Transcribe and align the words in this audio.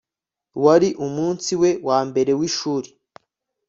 wari 0.63 0.89
umunsi 1.05 1.51
we 1.61 1.69
wa 1.87 1.99
mbere 2.09 2.31
w'ishuri 2.39 2.89